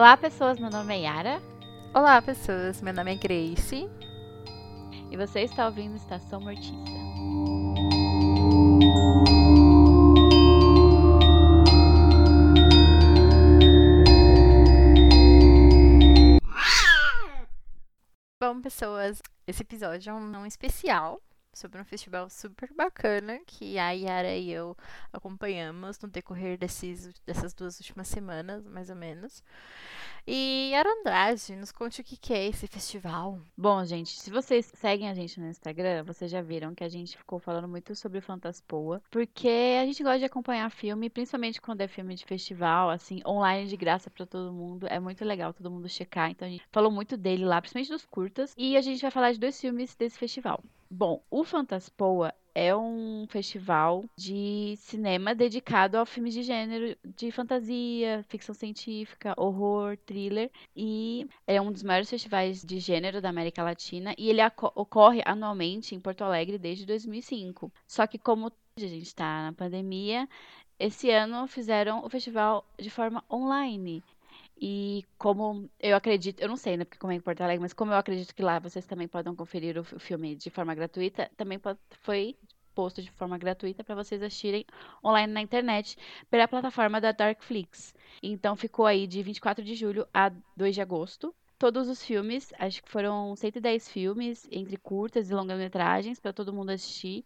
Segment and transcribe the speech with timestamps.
[0.00, 0.58] Olá, pessoas.
[0.58, 1.42] Meu nome é Yara.
[1.92, 2.80] Olá, pessoas.
[2.80, 3.86] Meu nome é Grace.
[5.10, 6.74] E você está ouvindo Estação Mortista.
[18.42, 21.20] Bom, pessoas, esse episódio é um, um especial
[21.60, 24.76] sobre um festival super bacana que a Yara e eu
[25.12, 29.44] acompanhamos no decorrer desses, dessas duas últimas semanas, mais ou menos.
[30.26, 33.40] E Yara Andrade, nos conte o que, é esse festival.
[33.56, 37.16] Bom, gente, se vocês seguem a gente no Instagram, vocês já viram que a gente
[37.16, 41.88] ficou falando muito sobre Fantaspoa, porque a gente gosta de acompanhar filme, principalmente quando é
[41.88, 44.86] filme de festival, assim, online de graça para todo mundo.
[44.88, 46.30] É muito legal todo mundo checar.
[46.30, 48.54] Então a gente falou muito dele lá, principalmente dos curtas.
[48.56, 50.62] E a gente vai falar de dois filmes desse festival.
[50.92, 58.24] Bom, o Fantaspoa é um festival de cinema dedicado ao filmes de gênero de fantasia,
[58.28, 64.14] ficção científica, horror, thriller e é um dos maiores festivais de gênero da América Latina
[64.18, 64.40] e ele
[64.74, 67.72] ocorre anualmente em Porto Alegre desde 2005.
[67.86, 70.28] Só que como a gente está na pandemia,
[70.76, 74.02] esse ano fizeram o festival de forma online.
[74.60, 77.72] E como eu acredito, eu não sei, né, porque como é em Porto Alegre, mas
[77.72, 81.58] como eu acredito que lá vocês também podem conferir o filme de forma gratuita, também
[82.02, 82.36] foi
[82.74, 84.64] posto de forma gratuita para vocês assistirem
[85.04, 85.96] online na internet
[86.30, 87.94] pela plataforma da Darkflix.
[88.22, 91.34] Então ficou aí de 24 de julho a 2 de agosto.
[91.58, 96.70] Todos os filmes, acho que foram 110 filmes, entre curtas e longas-metragens, para todo mundo
[96.70, 97.22] assistir.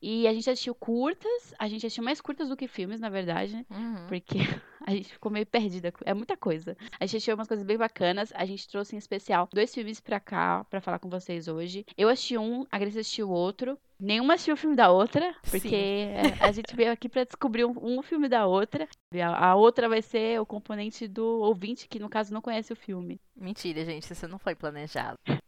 [0.00, 3.54] E a gente assistiu curtas, a gente assistiu mais curtas do que filmes, na verdade,
[3.54, 3.64] né?
[3.70, 4.06] Uhum.
[4.06, 4.38] Porque
[4.86, 5.92] a gente ficou meio perdida.
[6.04, 6.76] É muita coisa.
[7.00, 8.32] A gente assistiu umas coisas bem bacanas.
[8.34, 11.86] A gente trouxe em especial dois filmes pra cá, pra falar com vocês hoje.
[11.96, 13.78] Eu assisti um, a Grace assistiu outro.
[13.98, 18.02] Nenhuma assistiu o filme da outra, porque a gente veio aqui para descobrir um, um,
[18.02, 18.88] filme da outra.
[19.14, 22.76] A, a, outra vai ser o componente do ouvinte, que no caso não conhece o
[22.76, 23.20] filme.
[23.34, 25.16] Mentira, gente, isso não foi planejado.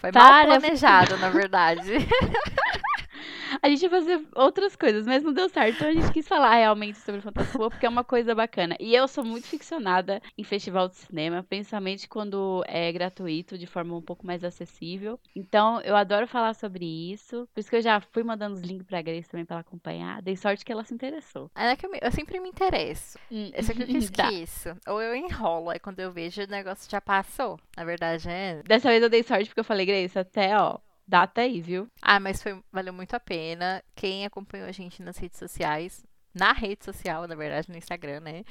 [0.00, 1.90] Foi Para, mal planejado, na verdade.
[3.62, 5.76] A gente ia fazer outras coisas, mas não deu certo.
[5.76, 8.76] Então a gente quis falar realmente sobre Fantaspoa, porque é uma coisa bacana.
[8.78, 13.96] E eu sou muito ficcionada em festival de cinema, principalmente quando é gratuito, de forma
[13.96, 15.18] um pouco mais acessível.
[15.34, 17.48] Então eu adoro falar sobre isso.
[17.52, 20.22] Por isso que eu já fui mandando os links pra Grace também pra ela acompanhar.
[20.22, 21.50] Dei sorte que ela se interessou.
[21.54, 23.18] É que eu, me, eu sempre me interesso.
[23.30, 23.50] Hum.
[23.62, 24.76] Só que eu esqueço.
[24.86, 27.58] Ou eu enrolo, aí quando eu vejo o negócio já passou.
[27.76, 28.62] Na verdade é.
[28.64, 30.78] Dessa vez eu dei sorte porque eu falei, Grace, até ó,
[31.08, 31.88] Data aí, viu?
[32.02, 33.82] Ah, mas foi, valeu muito a pena.
[33.94, 36.04] Quem acompanhou a gente nas redes sociais,
[36.34, 38.44] na rede social, na verdade, no Instagram, né?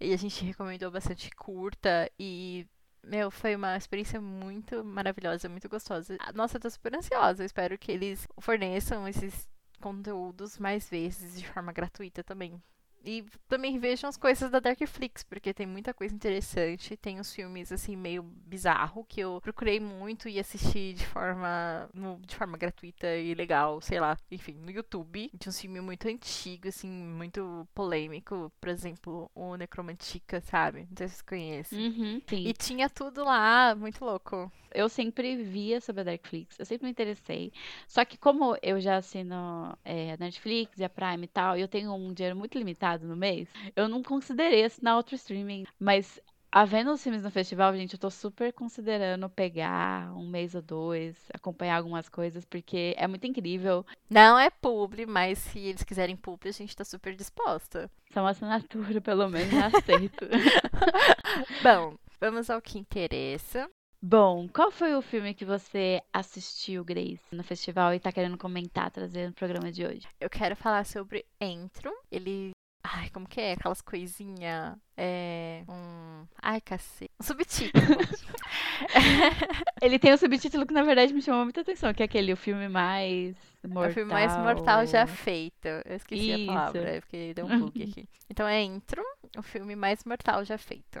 [0.00, 2.66] E a gente recomendou bastante curta e
[3.04, 6.16] meu, foi uma experiência muito maravilhosa, muito gostosa.
[6.34, 7.42] Nossa, eu tô super ansiosa.
[7.42, 9.48] Eu espero que eles forneçam esses
[9.80, 12.60] conteúdos mais vezes de forma gratuita também.
[13.04, 16.96] E também vejam as coisas da Darkflix, porque tem muita coisa interessante.
[16.96, 22.20] Tem uns filmes, assim, meio bizarro, que eu procurei muito e assisti de forma, no,
[22.26, 24.16] de forma gratuita e legal, sei lá.
[24.30, 25.30] Enfim, no YouTube.
[25.38, 28.52] Tinha um filme muito antigo, assim, muito polêmico.
[28.60, 30.80] Por exemplo, o Necromantica, sabe?
[30.90, 31.88] Não sei se vocês conhecem.
[31.88, 34.50] Uhum, e tinha tudo lá, muito louco.
[34.74, 37.52] Eu sempre via sobre a Darkflix, eu sempre me interessei.
[37.86, 41.66] Só que como eu já assino é, a Netflix e a Prime e tal, eu
[41.66, 45.66] tenho um dinheiro muito limitado no mês, eu não considerei assinar outro streaming.
[45.78, 50.62] Mas Havendo os filmes no festival, gente, eu tô super considerando pegar um mês ou
[50.62, 53.84] dois, acompanhar algumas coisas, porque é muito incrível.
[54.08, 57.90] Não é publi, mas se eles quiserem publi, a gente tá super disposta.
[58.10, 60.24] São assinatura, pelo menos, aceito.
[61.62, 63.68] Bom, vamos ao que interessa.
[64.00, 68.90] Bom, qual foi o filme que você assistiu, Grace, no festival e tá querendo comentar,
[68.90, 70.06] trazer no programa de hoje?
[70.20, 71.92] Eu quero falar sobre Entro.
[72.10, 72.52] Ele.
[72.82, 73.52] Ai, como que é?
[73.52, 74.76] Aquelas coisinhas.
[74.96, 75.62] É.
[75.68, 76.24] Um.
[76.40, 77.10] Ai, cacete.
[77.20, 77.84] Um subtítulo.
[79.82, 82.36] Ele tem um subtítulo que, na verdade, me chamou muita atenção, que é aquele o
[82.36, 83.84] filme mais mortal.
[83.84, 85.66] É o filme mais mortal já feito.
[85.66, 86.50] Eu esqueci Isso.
[86.50, 88.08] a palavra, porque deu um bug aqui.
[88.30, 89.02] Então é Entro,
[89.36, 91.00] o filme mais mortal já feito.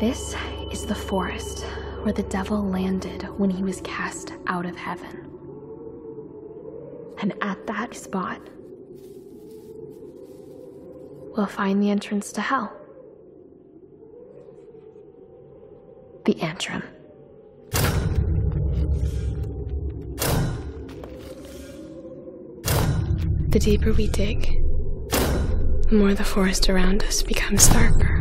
[0.00, 0.32] This
[0.70, 1.64] is the forest
[2.02, 5.24] where the devil landed when he was cast out of heaven.
[7.20, 8.40] And at that spot,
[11.36, 12.72] we'll find the entrance to hell.
[16.24, 16.82] The Antrim.
[23.50, 24.62] The deeper we dig,
[25.10, 28.17] the more the forest around us becomes darker.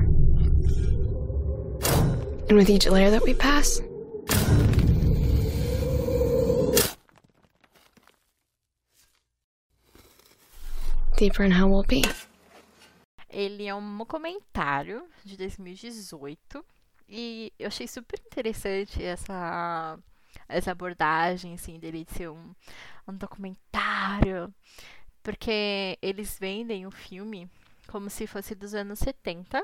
[2.50, 3.82] And with each layer that we pass,
[11.18, 12.04] deeper in how we'll be.
[13.30, 16.64] Ele é um comentário de 2018
[17.10, 20.00] e eu achei super interessante essa
[20.48, 22.56] essa abordagem assim dele de ser um,
[23.08, 24.54] um documentário,
[25.22, 27.50] porque eles vendem o filme
[27.88, 29.62] como se fosse dos anos 70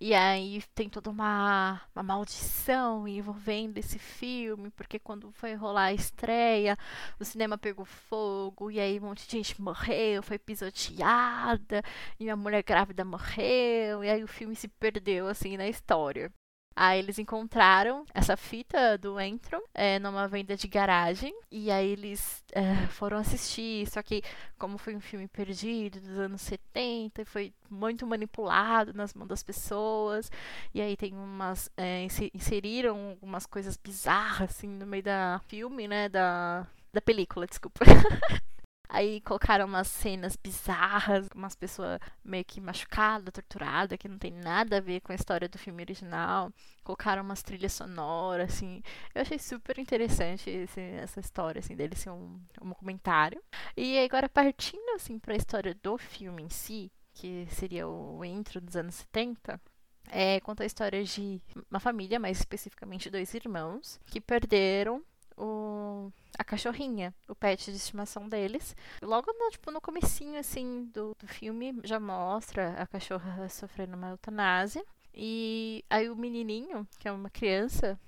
[0.00, 5.92] e aí tem toda uma, uma maldição envolvendo esse filme, porque quando foi rolar a
[5.94, 6.76] estreia,
[7.18, 11.82] o cinema pegou fogo, e aí um monte de gente morreu, foi pisoteada,
[12.18, 16.32] e a mulher grávida morreu, e aí o filme se perdeu assim na história.
[16.80, 21.34] Aí eles encontraram essa fita do Entron é, numa venda de garagem.
[21.50, 23.84] E aí eles é, foram assistir.
[23.90, 24.22] Só que,
[24.56, 30.30] como foi um filme perdido dos anos 70, foi muito manipulado nas mãos das pessoas.
[30.72, 31.68] E aí tem umas.
[31.76, 36.08] É, inseriram algumas coisas bizarras assim no meio da filme, né?
[36.08, 37.84] Da, da película, desculpa.
[38.88, 44.78] Aí colocaram umas cenas bizarras, umas pessoas meio que machucadas, torturadas, que não tem nada
[44.78, 46.50] a ver com a história do filme original.
[46.82, 48.82] Colocaram umas trilhas sonoras, assim.
[49.14, 53.42] Eu achei super interessante esse, essa história, assim, dele ser um, um comentário.
[53.76, 58.74] E agora, partindo, assim, pra história do filme em si, que seria o intro dos
[58.74, 59.60] anos 70,
[60.10, 65.02] é, conta a história de uma família, mais especificamente dois irmãos, que perderam
[65.38, 68.76] o, a cachorrinha, o pet de estimação deles.
[69.02, 74.10] Logo no, tipo, no comecinho, assim, do, do filme, já mostra a cachorra sofrendo uma
[74.10, 74.84] eutanásia.
[75.14, 77.98] E aí o menininho, que é uma criança,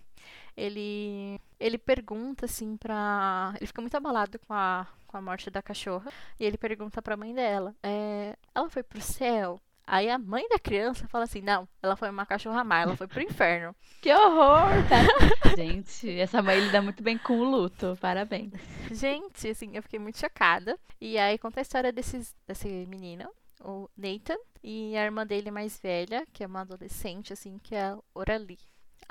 [0.56, 3.53] ele ele pergunta assim pra.
[3.56, 6.11] Ele fica muito abalado com a, com a morte da cachorra.
[6.38, 9.61] E ele pergunta pra mãe dela: é, Ela foi pro céu?
[9.93, 13.09] Aí a mãe da criança fala assim: não, ela foi uma cachorra má, ela foi
[13.09, 13.75] pro inferno.
[14.01, 14.69] Que horror!
[14.89, 15.03] Tá?
[15.59, 17.99] Gente, essa mãe lida muito bem com o luto.
[18.01, 18.53] Parabéns.
[18.93, 20.79] Gente, assim, eu fiquei muito chocada.
[21.01, 23.29] E aí conta a história desses, desse menino,
[23.61, 27.89] o Nathan, e a irmã dele mais velha, que é uma adolescente, assim, que é
[27.89, 28.59] a Orali.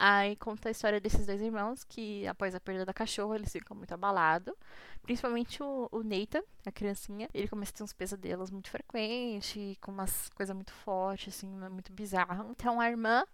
[0.02, 3.76] Aí conta a história desses dois irmãos que, após a perda da cachorra, eles ficam
[3.76, 4.56] muito abalados.
[5.04, 7.28] Principalmente o, o Nathan, a criancinha.
[7.34, 11.92] Ele começa a ter uns pesadelos muito frequentes, com umas coisas muito fortes, assim, muito
[11.92, 12.48] bizarras.
[12.50, 13.26] Então a irmã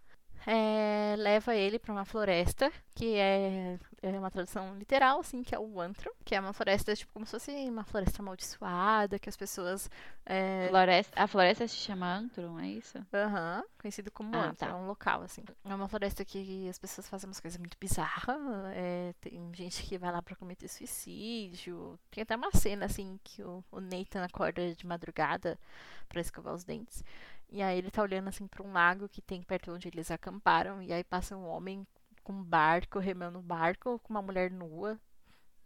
[0.45, 5.59] é, leva ele para uma floresta, que é, é, uma tradução literal, assim, que é
[5.59, 9.35] o antro, que é uma floresta, tipo, como se fosse uma floresta amaldiçoada, que as
[9.35, 9.89] pessoas...
[10.25, 10.67] É...
[10.69, 12.97] Floresta, a floresta se chama antro, é isso?
[13.13, 14.67] Aham, uhum, conhecido como ah, antro, tá.
[14.67, 15.43] é um local, assim.
[15.63, 18.37] É uma floresta que as pessoas fazem umas coisas muito bizarras,
[18.73, 23.43] é, tem gente que vai lá para cometer suicídio, tem até uma cena, assim, que
[23.43, 25.59] o, o Nathan acorda de madrugada
[26.07, 27.03] para escovar os dentes,
[27.49, 30.81] e aí ele tá olhando assim para um lago que tem perto onde eles acamparam.
[30.81, 31.85] E aí passa um homem
[32.23, 34.99] com um barco, remando um barco, com uma mulher nua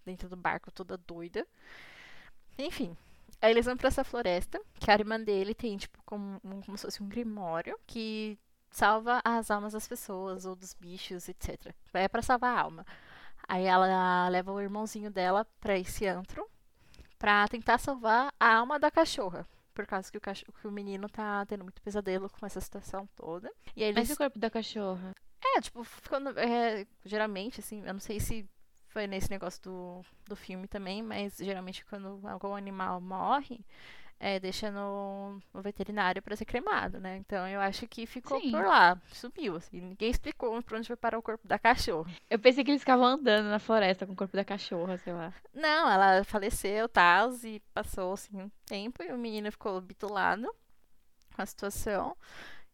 [0.05, 1.47] dentro do barco, toda doida.
[2.57, 2.95] Enfim.
[3.41, 6.83] Aí eles vão para essa floresta, que a irmã dele tem, tipo, como, como se
[6.83, 8.37] fosse um grimório, que
[8.69, 11.73] salva as almas das pessoas ou dos bichos, etc.
[11.93, 12.85] É para salvar a alma.
[13.47, 16.45] Aí ela leva o irmãozinho dela para esse antro
[17.17, 19.47] para tentar salvar a alma da cachorra
[19.79, 23.07] por causa que o, cachorro, que o menino tá tendo muito pesadelo com essa situação
[23.15, 23.49] toda.
[23.77, 25.15] E aí Mas e o corpo da cachorra?
[25.55, 28.45] É, tipo, quando, é, geralmente, assim, eu não sei se
[28.89, 33.65] foi nesse negócio do, do filme também, mas geralmente quando algum animal morre,
[34.19, 37.17] é, deixa no, no veterinário para ser cremado, né?
[37.17, 38.51] Então eu acho que ficou Sim.
[38.51, 39.79] por lá, sumiu, assim.
[39.79, 42.11] Ninguém explicou pra onde foi parar o corpo da cachorra.
[42.29, 45.33] Eu pensei que eles ficavam andando na floresta com o corpo da cachorra, sei lá.
[45.53, 50.53] Não, ela faleceu, tal, e passou, assim, um tempo, e o menino ficou bitulado
[51.33, 52.17] com a situação.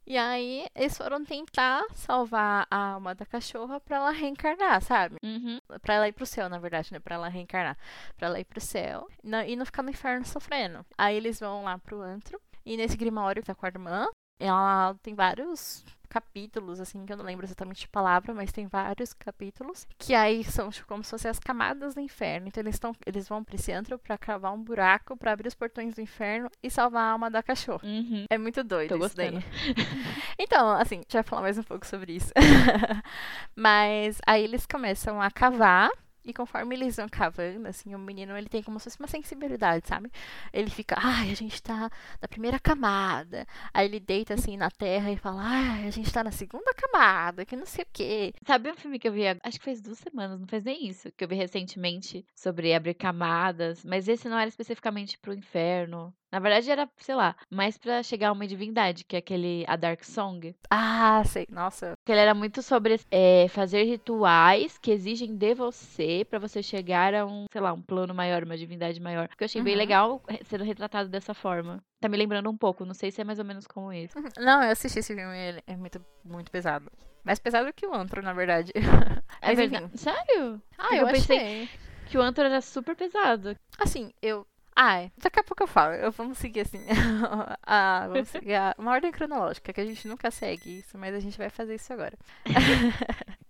[0.07, 5.17] E aí eles foram tentar salvar a alma da cachorra pra ela reencarnar, sabe?
[5.23, 5.59] Uhum.
[5.81, 6.99] Pra ela ir pro céu, na verdade, né?
[6.99, 7.77] Pra ela reencarnar.
[8.15, 9.07] Pra ela ir pro céu
[9.47, 10.85] e não ficar no inferno sofrendo.
[10.97, 12.39] Aí eles vão lá pro antro.
[12.63, 14.07] E nesse grimório que tá com a irmã,
[14.39, 15.83] ela tem vários
[16.15, 20.45] capítulos, assim, que eu não lembro exatamente a palavra, mas tem vários capítulos, que aí
[20.45, 22.47] são tipo, como se fossem as camadas do inferno.
[22.47, 25.53] Então eles, tão, eles vão pra esse antro pra cavar um buraco, pra abrir os
[25.53, 27.85] portões do inferno e salvar a alma da cachorra.
[27.85, 28.23] Uhum.
[28.29, 29.43] É muito doido Tô isso gostando.
[30.39, 32.31] então, assim, a gente vai falar mais um pouco sobre isso.
[33.53, 35.91] mas aí eles começam a cavar
[36.25, 39.87] e conforme eles vão cavando, assim, o menino ele tem como se fosse uma sensibilidade,
[39.87, 40.11] sabe?
[40.51, 41.89] Ele fica, ai, a gente tá
[42.21, 43.45] na primeira camada.
[43.73, 47.45] Aí ele deita assim na terra e fala, ai, a gente tá na segunda camada,
[47.45, 48.33] que não sei o quê.
[48.45, 51.11] Sabe um filme que eu vi, acho que faz duas semanas, não faz nem isso,
[51.11, 56.13] que eu vi recentemente sobre abrir camadas, mas esse não era especificamente pro inferno.
[56.35, 59.77] Na verdade, era, sei lá, mais pra chegar a uma divindade, que é aquele A
[59.77, 60.53] Dark Song.
[60.69, 61.47] Ah, sei.
[61.49, 61.93] Nossa.
[62.05, 67.15] Que ele era muito sobre é, fazer rituais que exigem de você pra você chegar
[67.15, 69.29] a um, sei lá, um plano maior, uma divindade maior.
[69.29, 69.79] Que eu achei bem Uhum.
[69.79, 71.81] legal eh, sendo retratado dessa forma.
[72.01, 74.17] Tá me lembrando um pouco, não sei se é mais ou menos como isso.
[74.37, 76.91] Não, eu assisti esse filme, ele é muito, muito pesado.
[77.23, 78.73] Mais pesado que o Antro, na verdade.
[79.41, 79.85] É Mas verdade.
[79.85, 79.97] enfim.
[79.97, 80.61] Sério?
[80.77, 81.69] Ah, eu, eu pensei-.
[82.07, 83.55] Que o Antro era super pesado.
[83.79, 84.45] Assim, eu.
[84.77, 85.93] Ai, daqui a pouco eu falo.
[85.93, 86.85] Eu, vamos seguir assim.
[87.65, 91.19] ah, vamos seguir a- uma ordem cronológica, que a gente nunca segue isso, mas a
[91.19, 92.17] gente vai fazer isso agora.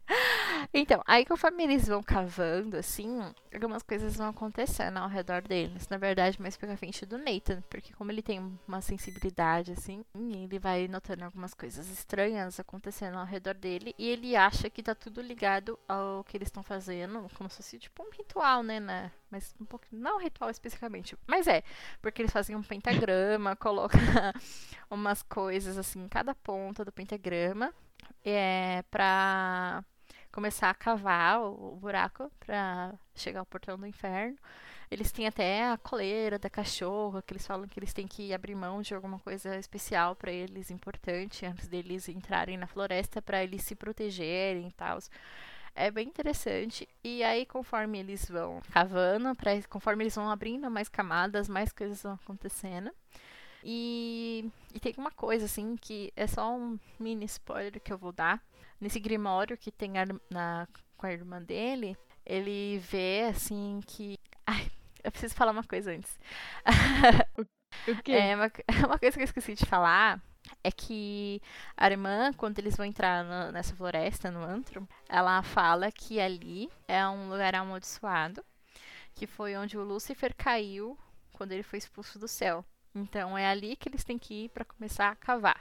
[0.77, 3.19] então, aí conforme eles vão cavando, assim,
[3.53, 5.87] algumas coisas vão acontecendo ao redor deles.
[5.89, 10.59] Na verdade, mais pela frente do Nathan, porque como ele tem uma sensibilidade, assim, ele
[10.59, 15.21] vai notando algumas coisas estranhas acontecendo ao redor dele e ele acha que tá tudo
[15.21, 18.79] ligado ao que eles estão fazendo, como se fosse tipo um ritual, né?
[18.79, 19.11] né?
[19.29, 19.85] Mas um pouco.
[19.91, 21.17] Não um ritual especificamente.
[21.27, 21.63] Mas é,
[22.01, 23.99] porque eles fazem um pentagrama, colocam
[24.89, 27.73] umas coisas assim em cada ponta do pentagrama.
[28.23, 29.83] É pra
[30.35, 34.37] começar a cavar o, o buraco pra chegar ao portão do inferno.
[34.91, 38.53] Eles têm até a coleira da cachorra, que eles falam que eles têm que abrir
[38.53, 43.63] mão de alguma coisa especial pra eles, importante, antes deles entrarem na floresta, pra eles
[43.63, 44.99] se protegerem e tal.
[45.73, 46.87] É bem interessante.
[47.01, 52.03] E aí, conforme eles vão cavando, pra, conforme eles vão abrindo mais camadas, mais coisas
[52.03, 52.91] vão acontecendo.
[53.63, 58.11] E, e tem uma coisa, assim, que é só um mini spoiler que eu vou
[58.11, 58.41] dar.
[58.79, 60.67] Nesse grimório que tem a, na,
[60.97, 64.17] com a irmã dele, ele vê, assim, que.
[64.45, 64.71] Ai,
[65.03, 66.19] eu preciso falar uma coisa antes.
[67.87, 68.13] O quê?
[68.13, 68.51] É, uma,
[68.87, 70.21] uma coisa que eu esqueci de falar
[70.63, 71.41] é que
[71.75, 76.69] a irmã, quando eles vão entrar no- nessa floresta, no antro, ela fala que ali
[76.87, 78.43] é um lugar amaldiçoado,
[79.15, 80.97] que foi onde o Lúcifer caiu
[81.33, 82.63] quando ele foi expulso do céu.
[82.93, 85.59] Então é ali que eles têm que ir pra começar a cavar.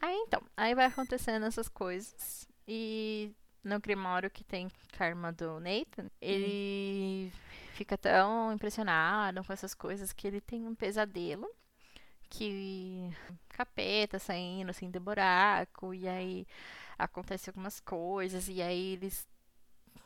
[0.00, 3.34] Aí então, aí vai acontecendo essas coisas e
[3.64, 7.32] no Grimório que tem com a irmã do Nathan, ele
[7.74, 11.50] fica tão impressionado com essas coisas que ele tem um pesadelo
[12.28, 13.10] que
[13.48, 16.46] capeta saindo assim do buraco e aí
[16.96, 19.26] acontece algumas coisas e aí eles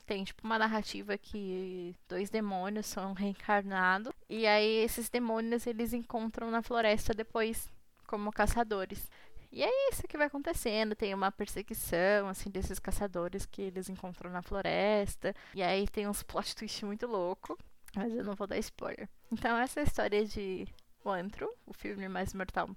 [0.07, 6.51] têm tipo uma narrativa que dois demônios são reencarnados e aí esses demônios eles encontram
[6.51, 7.71] na floresta depois
[8.07, 9.11] como caçadores.
[9.55, 14.29] E é isso que vai acontecendo, tem uma perseguição assim desses caçadores que eles encontram
[14.29, 17.57] na floresta e aí tem uns plot twist muito louco,
[17.95, 19.09] mas eu não vou dar spoiler.
[19.31, 20.67] Então essa é a história de
[21.05, 22.69] o Antro, o filme mais mortal.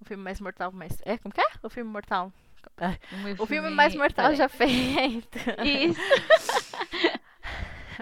[0.00, 1.00] O filme mais mortal, mais.
[1.04, 1.46] É, como que é?
[1.62, 2.32] O filme mortal.
[2.78, 2.96] Ah,
[3.38, 4.36] O filme mais mortal Peraí.
[4.36, 5.38] já feito.
[5.64, 6.00] Isso.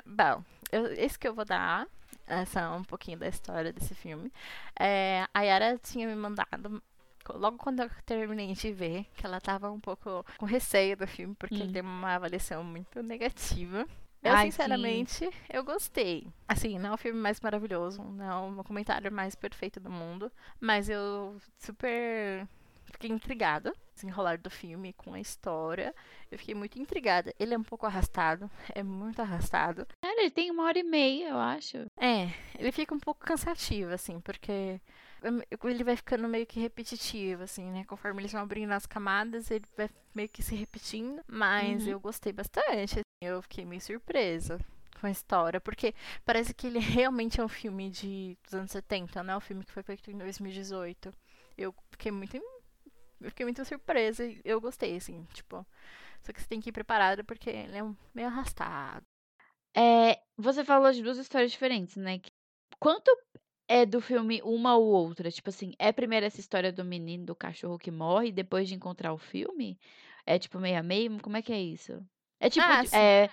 [0.07, 1.87] Bom, eu, esse que eu vou dar.
[2.27, 4.33] Essa um pouquinho da história desse filme.
[4.79, 6.83] É, a Yara tinha me mandado.
[7.29, 11.35] Logo quando eu terminei de ver, que ela tava um pouco com receio do filme,
[11.35, 11.61] porque Hum.
[11.61, 13.87] ele tem uma avaliação muito negativa.
[14.23, 14.51] Eu, Ai, sim.
[14.53, 16.29] sinceramente, eu gostei.
[16.47, 18.25] Assim, não é o filme mais maravilhoso, não
[18.57, 22.47] é o comentário mais perfeito do mundo, mas eu super
[22.93, 23.75] fiquei intrigada.
[23.95, 25.95] Desenrolar do filme com a história.
[26.31, 27.35] Eu fiquei muito intrigada.
[27.39, 29.87] Ele é um pouco arrastado, é muito arrastado.
[30.01, 31.79] Cara, ele tem uma hora e meia, eu acho.
[31.99, 34.81] É, ele fica um pouco cansativo, assim, porque
[35.65, 37.85] ele vai ficando meio que repetitivo, assim, né?
[37.85, 41.23] Conforme eles vão abrindo as camadas, ele vai meio que se repetindo.
[41.27, 41.91] Mas Uhum.
[41.93, 42.95] eu gostei bastante.
[43.01, 44.59] assim, eu fiquei meio surpresa
[45.01, 49.23] com a história, porque parece que ele realmente é um filme de, dos anos 70,
[49.23, 51.13] não é um filme que foi feito em 2018.
[51.57, 52.37] Eu fiquei muito.
[53.21, 55.65] Eu fiquei muito surpresa e eu gostei, assim, tipo.
[56.23, 59.05] Só que você tem que ir preparado porque ele é um- meio arrastado.
[59.77, 62.21] É, você falou de duas histórias diferentes, né?
[62.79, 63.11] Quanto
[63.73, 65.31] é do filme uma ou outra?
[65.31, 69.15] Tipo assim, é primeiro essa história do menino, do cachorro que morre, depois de encontrar
[69.15, 69.79] o filme?
[70.27, 71.19] É tipo meio a meio?
[71.21, 71.93] Como é que é isso?
[72.39, 73.31] É tipo, Ah, é,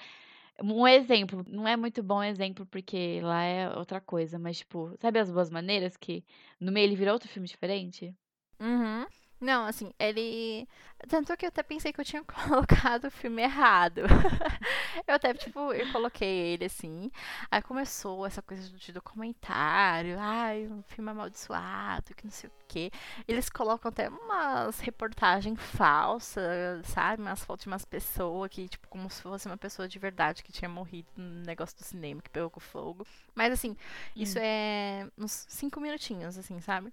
[0.63, 5.19] um exemplo, não é muito bom exemplo porque lá é outra coisa, mas tipo, sabe
[5.19, 6.23] as boas maneiras que
[6.59, 8.15] no meio ele virou outro filme diferente?
[8.61, 9.05] Uhum.
[9.41, 10.67] Não, assim, ele.
[11.07, 14.01] Tanto que eu até pensei que eu tinha colocado o filme errado.
[15.07, 17.09] eu até, tipo, eu coloquei ele assim.
[17.49, 20.17] Aí começou essa coisa de documentário.
[20.19, 22.91] Ai, um filme amaldiçoado, que não sei o quê.
[23.27, 27.21] Eles colocam até umas reportagens falsas, sabe?
[27.21, 30.51] Umas fotos de umas pessoas que, tipo, como se fosse uma pessoa de verdade que
[30.51, 33.05] tinha morrido no negócio do cinema, que pegou com fogo.
[33.33, 33.75] Mas, assim,
[34.15, 34.41] isso Hum.
[34.43, 36.91] é uns cinco minutinhos, assim, sabe?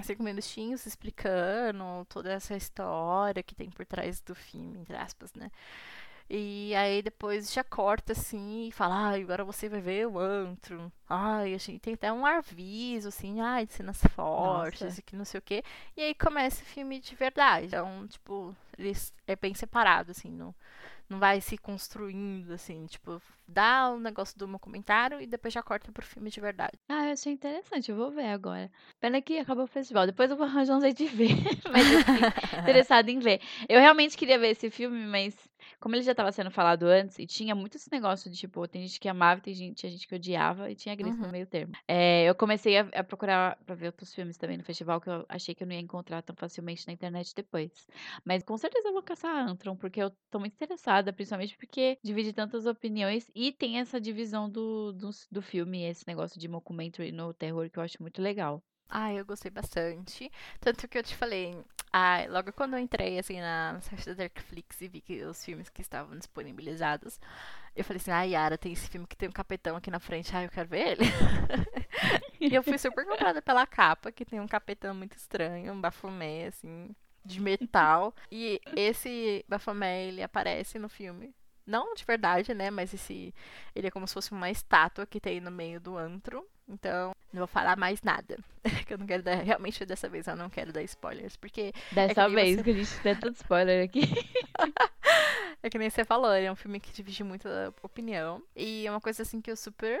[0.00, 5.50] Cinco minutinhos explicando toda essa história que tem por trás do filme, entre aspas, né?
[6.34, 10.90] E aí depois já corta assim e fala, ai, agora você vai ver o antro.
[11.06, 15.26] Ai, a gente tem até um aviso, assim, ai, de cenas fortes e que não
[15.26, 15.62] sei o quê.
[15.94, 17.66] E aí começa o filme de verdade.
[17.66, 20.54] Então, tipo, eles é bem separado, assim, não,
[21.12, 25.62] não vai se construindo, assim, tipo, dá o negócio do meu comentário e depois já
[25.62, 26.72] corta pro filme de verdade.
[26.88, 28.70] Ah, eu achei interessante, eu vou ver agora.
[29.00, 30.06] Pena que acabou o festival.
[30.06, 31.28] Depois eu vou arranjar um jeito de ver.
[31.70, 32.20] mas assim,
[32.62, 33.40] interessada em ver.
[33.68, 35.36] Eu realmente queria ver esse filme, mas
[35.80, 38.82] como ele já estava sendo falado antes, e tinha muito esse negócio de, tipo, tem
[38.82, 41.22] gente que amava e tem gente, tinha gente que odiava, e tinha Gris Uhum.
[41.26, 41.72] no meio termo.
[41.86, 45.24] É, eu comecei a, a procurar pra ver outros filmes também no festival, que eu
[45.28, 47.70] achei que eu não ia encontrar tão facilmente na internet depois.
[48.24, 52.34] Mas com certeza eu vou caçar Antron, porque eu tô muito interessada, principalmente porque divide
[52.34, 57.32] tantas opiniões e tem essa divisão do, do, do filme, esse negócio de mockumentary no
[57.32, 58.62] terror, que eu acho muito legal.
[58.94, 60.30] Ah, eu gostei bastante.
[60.60, 61.56] Tanto que eu te falei,
[61.90, 65.70] ah, logo quando eu entrei assim na, site da Darkflix e vi que os filmes
[65.70, 67.18] que estavam disponibilizados,
[67.74, 70.36] eu falei assim, ah, Yara, tem esse filme que tem um capetão aqui na frente,
[70.36, 71.04] ah, eu quero ver ele.
[72.38, 76.48] e eu fui super comprada pela capa, que tem um capetão muito estranho, um bafomé,
[76.48, 78.14] assim, de metal.
[78.30, 81.34] e esse bafomé, ele aparece no filme.
[81.66, 82.70] Não de verdade, né?
[82.70, 83.34] Mas esse.
[83.74, 86.46] Ele é como se fosse uma estátua que tem no meio do antro.
[86.68, 88.38] Então, não vou falar mais nada.
[88.86, 89.34] que eu não quero dar.
[89.42, 91.36] Realmente, dessa vez eu não quero dar spoilers.
[91.36, 94.02] Porque Dessa nem vez você- que a gente tem tanto spoiler aqui.
[95.62, 98.42] é que nem você falou, ele é um filme que divide muito a opinião.
[98.56, 99.98] E é uma coisa assim que eu super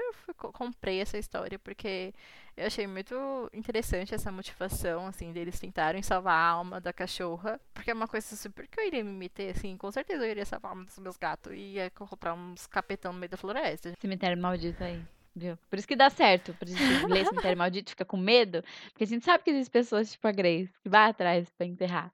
[0.52, 2.14] comprei essa história, porque
[2.56, 3.14] eu achei muito
[3.52, 7.60] interessante essa motivação, assim, deles tentarem salvar a alma da cachorra.
[7.74, 10.44] Porque é uma coisa super que eu iria me meter, assim, com certeza eu iria
[10.46, 13.92] salvar a alma dos meus gatos e ia comprar uns capetão no meio da floresta.
[14.00, 15.02] Cemitério maldito aí.
[15.34, 15.56] Viu?
[15.70, 16.52] Por isso que dá certo.
[16.54, 18.62] Por isso que lê cemitério maldito fica com medo.
[18.90, 22.12] Porque a gente sabe que existem pessoas tipo a Grace que vai atrás pra enterrar.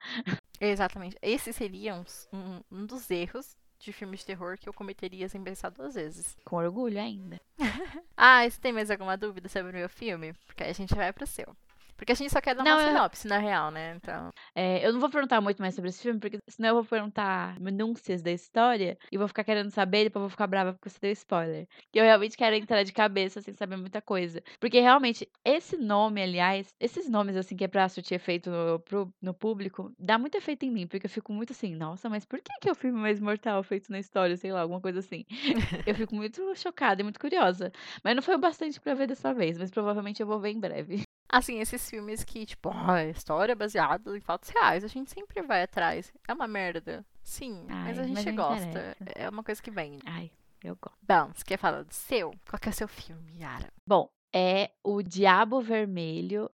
[0.59, 1.17] Exatamente.
[1.21, 5.41] Esse seria um, um, um dos erros de filmes de terror que eu cometeria sem
[5.41, 6.37] pensar duas vezes.
[6.43, 7.39] Com orgulho ainda.
[8.21, 10.33] Ah, e você tem mais alguma dúvida sobre o meu filme?
[10.45, 11.55] Porque aí a gente vai pro seu.
[11.99, 13.93] Porque a gente só quer dar Não, uma eu- sinopse, na real, né?
[13.97, 14.29] Então.
[14.55, 17.59] É, eu não vou perguntar muito mais sobre esse filme, porque senão eu vou perguntar
[17.59, 21.11] minúcias da história e vou ficar querendo saber depois vou ficar brava porque você deu
[21.11, 21.67] spoiler.
[21.93, 24.41] E eu realmente quero entrar de cabeça sem saber muita coisa.
[24.59, 29.13] Porque realmente, esse nome, aliás, esses nomes assim que é pra surtir efeito no, pro-
[29.21, 32.39] no público, dá muito efeito em mim, porque eu fico muito assim, nossa, mas por
[32.39, 34.37] que, que é o filme mais mortal feito na história?
[34.37, 35.25] Sei lá, alguma coisa assim.
[35.85, 37.71] eu fico muito chocada e muito curiosa.
[38.03, 40.59] Mas não foi o bastante pra ver dessa vez, mas provavelmente eu vou ver em
[40.59, 41.03] breve.
[41.31, 45.61] Assim, esses filmes que, tipo, ah, história baseada em fatos reais, a gente sempre vai
[45.63, 46.11] atrás.
[46.27, 47.05] É uma merda.
[47.23, 48.65] Sim, mas Ai, a gente mas gosta.
[48.65, 48.97] interessa.
[49.15, 49.99] É uma coisa que vem.
[50.05, 50.31] Ai,
[50.63, 50.97] eu gosto.
[51.07, 52.33] Bom, você quer falar do seu?
[52.49, 53.71] Qual que é o seu filme, Yara?
[53.85, 56.49] Bom, é o Diabo Vermelho.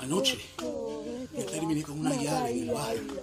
[0.00, 0.36] Anoche
[1.32, 3.20] me terminé con una llave en el.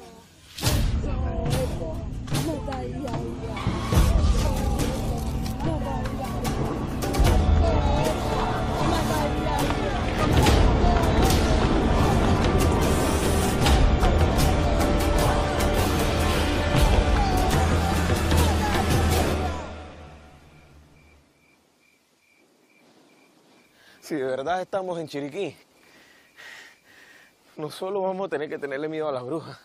[24.05, 25.55] Si de verdad estamos en Chiriquí,
[27.57, 29.59] no solo vamos a tener que tenerle miedo a las brujas.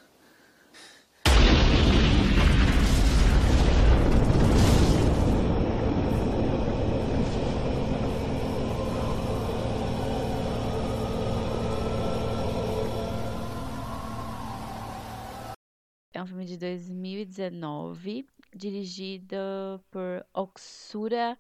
[16.14, 18.24] É um filme de 2019,
[18.54, 21.36] dirigido por Oxura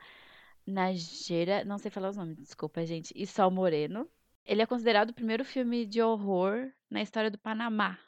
[0.70, 1.64] Najera.
[1.64, 3.12] Não sei falar os nomes, desculpa, gente.
[3.16, 4.08] E Sol Moreno.
[4.44, 7.98] Ele é considerado o primeiro filme de horror na história do Panamá.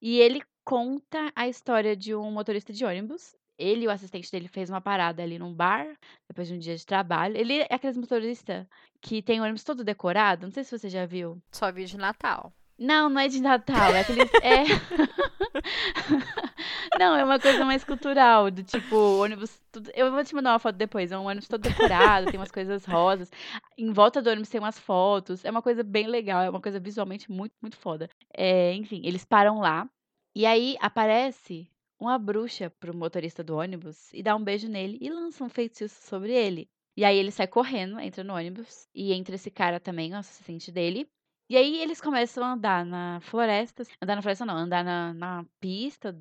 [0.00, 3.34] E ele conta a história de um motorista de ônibus.
[3.58, 5.86] Ele e o assistente dele fez uma parada ali num bar,
[6.28, 7.36] depois de um dia de trabalho.
[7.36, 8.66] Ele é aqueles motoristas
[9.00, 10.46] que tem o ônibus todo decorado.
[10.46, 11.40] Não sei se você já viu.
[11.52, 12.52] Só vi de Natal.
[12.78, 14.30] Não, não é de Natal, é aqueles.
[14.42, 14.64] É...
[16.98, 19.60] não, é uma coisa mais cultural, do tipo, ônibus.
[19.70, 19.90] Tudo...
[19.94, 21.12] Eu vou te mandar uma foto depois.
[21.12, 23.30] É um ônibus todo decorado, tem umas coisas rosas.
[23.76, 25.44] Em volta do ônibus tem umas fotos.
[25.44, 28.08] É uma coisa bem legal, é uma coisa visualmente muito, muito foda.
[28.34, 29.88] É, enfim, eles param lá.
[30.34, 31.68] E aí aparece
[32.00, 36.06] uma bruxa pro motorista do ônibus e dá um beijo nele e lança um feitiço
[36.08, 36.68] sobre ele.
[36.96, 40.70] E aí ele sai correndo, entra no ônibus e entra esse cara também, o assistente
[40.70, 41.08] dele.
[41.48, 43.84] E aí eles começam a andar na floresta.
[44.00, 46.18] Andar na floresta não, andar na, na pista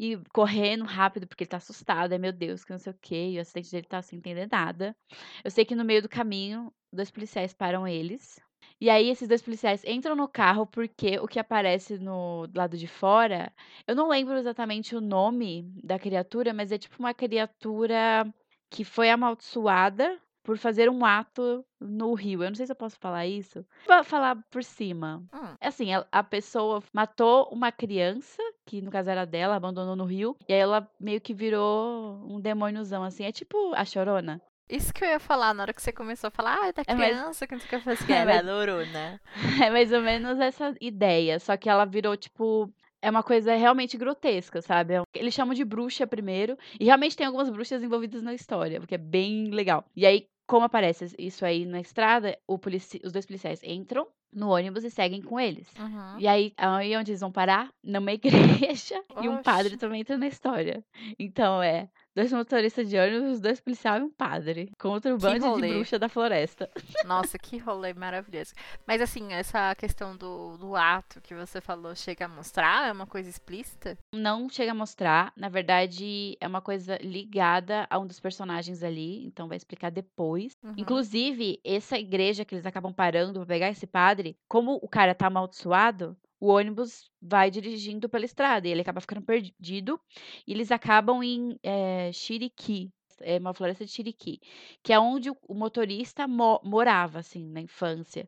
[0.00, 2.12] e correndo rápido porque ele tá assustado.
[2.12, 3.32] Ai meu Deus, que não sei o quê.
[3.32, 4.96] E o assistente dele tá sem entender nada.
[5.44, 8.40] Eu sei que no meio do caminho, dois policiais param eles.
[8.80, 12.86] E aí esses dois policiais entram no carro porque o que aparece no lado de
[12.86, 13.52] fora,
[13.86, 18.26] eu não lembro exatamente o nome da criatura, mas é tipo uma criatura
[18.70, 22.42] que foi amaldiçoada por fazer um ato no rio.
[22.42, 23.66] Eu não sei se eu posso falar isso.
[23.86, 25.22] Vou falar por cima.
[25.32, 25.56] Hum.
[25.60, 30.04] É Assim, a, a pessoa matou uma criança, que no caso era dela, abandonou no
[30.04, 33.24] rio, e aí ela meio que virou um demôniozão, assim.
[33.24, 34.40] É tipo a chorona.
[34.68, 36.82] Isso que eu ia falar na hora que você começou a falar, ah, é da
[36.86, 39.20] É, criança, que não sei o que eu falei assim, É, é, mas- Lorona.
[39.64, 41.40] É mais ou menos essa ideia.
[41.40, 42.72] Só que ela virou, tipo.
[43.02, 44.92] É uma coisa realmente grotesca, sabe?
[45.14, 46.56] Eles chamam de bruxa primeiro.
[46.78, 49.84] E realmente tem algumas bruxas envolvidas na história, porque é bem legal.
[49.96, 54.50] E aí, como aparece isso aí na estrada, o polici- os dois policiais entram no
[54.50, 55.68] ônibus e seguem com eles.
[55.78, 56.18] Uhum.
[56.18, 57.70] E aí, aí onde eles vão parar?
[57.82, 59.02] Numa igreja.
[59.20, 60.84] E um padre também entra na história.
[61.18, 61.88] Então é.
[62.14, 64.72] Dois motoristas de ônibus, dois policiais e um padre.
[64.78, 66.68] Contra o Que bando de bruxa da floresta.
[67.04, 68.52] Nossa, que rolê maravilhoso.
[68.84, 73.06] Mas assim, essa questão do, do ato que você falou chega a mostrar é uma
[73.06, 73.96] coisa explícita?
[74.12, 75.32] não chega a mostrar.
[75.36, 79.24] Na verdade, é uma coisa ligada a um dos personagens ali.
[79.24, 80.52] Então vai explicar depois.
[80.62, 80.74] Uhum.
[80.76, 85.26] Inclusive, essa igreja que eles acabam parando pra pegar esse padre, como o cara tá
[85.26, 90.00] amaldiçoado, o ônibus vai dirigindo pela estrada e ele acaba ficando perdido.
[90.46, 92.90] E eles acabam em é, Chiriquí.
[93.22, 94.40] É uma floresta de Chiriquí,
[94.82, 98.26] que é onde o o motorista mo- morava, assim, na infância.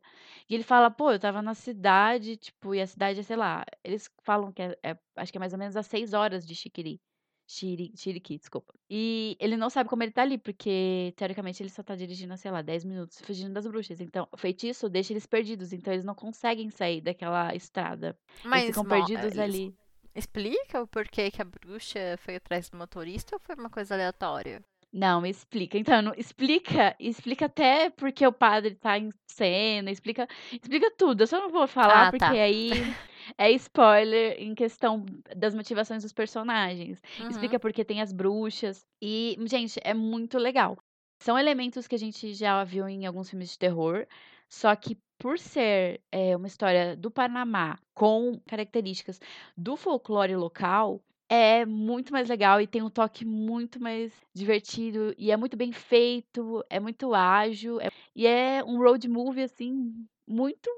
[0.48, 3.64] E ele fala, pô, eu tava na cidade, tipo, e a cidade é, sei lá,
[3.82, 6.54] eles falam que é, é- acho que é mais ou menos às seis horas de
[6.54, 7.00] Chiquiri.
[7.46, 8.72] Chiri, Chiriquí, desculpa.
[8.88, 12.50] E ele não sabe como ele tá ali, porque, teoricamente, ele só tá dirigindo, sei
[12.50, 14.00] lá, 10 minutos, fugindo das bruxas.
[14.00, 18.16] Então, o feitiço deixa eles perdidos, então eles não conseguem sair daquela estrada.
[18.44, 19.74] eles ficam mo- perdidos ali.
[20.14, 24.62] Explica o porquê que a bruxa foi atrás do motorista ou foi uma coisa aleatória?
[24.92, 25.78] Não, explica.
[25.78, 31.22] Então, não- explica, explica até porque o padre tá em cena, explica, explica tudo.
[31.22, 32.30] Eu só não vou falar Ah, porque tá.
[32.30, 32.68] aí
[33.38, 37.00] é spoiler em questão das motivações dos personagens.
[37.18, 37.28] Uhum.
[37.30, 38.84] Explica porque tem as bruxas.
[39.00, 40.76] E, gente, é muito legal.
[41.22, 44.06] São elementos que a gente já viu em alguns filmes de terror,
[44.48, 49.20] só que por ser é, uma história do Panamá com características
[49.56, 55.30] do folclore local, é muito mais legal e tem um toque muito mais divertido e
[55.30, 59.94] é muito bem feito, é muito ágil é- e é um road movie assim
[60.26, 60.68] muito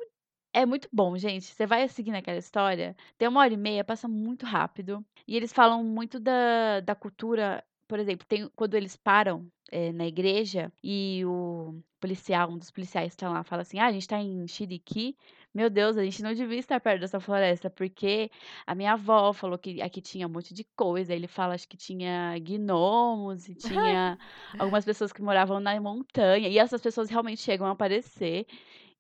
[0.52, 1.46] é muito bom, gente.
[1.46, 5.04] Você vai seguindo aquela história, tem uma hora e meia, passa muito rápido.
[5.26, 7.64] E eles falam muito da, da cultura.
[7.88, 13.12] Por exemplo, tem, quando eles param eh, na igreja e o policial, um dos policiais
[13.12, 15.16] está lá, fala assim: Ah, a gente tá em Chiriquí.
[15.54, 18.28] Meu Deus, a gente não devia estar perto dessa floresta, porque
[18.66, 21.14] a minha avó falou que aqui tinha um monte de coisa.
[21.14, 24.18] Ele fala, acho que tinha gnomos e tinha
[24.58, 26.48] algumas pessoas que moravam na montanha.
[26.48, 28.46] E essas pessoas realmente chegam a aparecer.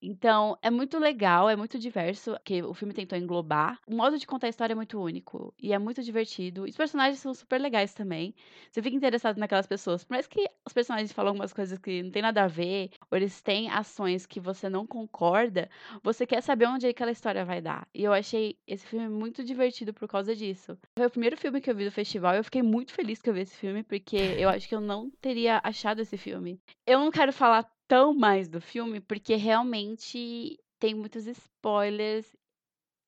[0.06, 3.80] Então, é muito legal, é muito diverso, que o filme tentou englobar.
[3.86, 6.66] O modo de contar a história é muito único e é muito divertido.
[6.66, 8.34] E os personagens são super legais também.
[8.70, 10.04] Você fica interessado naquelas pessoas.
[10.04, 13.16] Por mais que os personagens falam algumas coisas que não tem nada a ver, ou
[13.16, 15.70] eles têm ações que você não concorda,
[16.02, 17.88] você quer saber onde aquela história vai dar.
[17.94, 20.76] E eu achei esse filme muito divertido por causa disso.
[20.98, 23.30] Foi o primeiro filme que eu vi do festival e eu fiquei muito feliz que
[23.30, 26.60] eu vi esse filme, porque eu acho que eu não teria achado esse filme.
[26.86, 32.26] Eu não quero falar tão mais do filme, porque realmente tem muitos spoilers